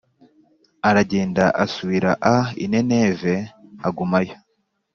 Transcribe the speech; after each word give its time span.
aragenda 0.89 1.43
asubira 1.63 2.11
a 2.35 2.37
i 2.63 2.65
Nineve 2.71 3.35
agumayo 3.87 4.35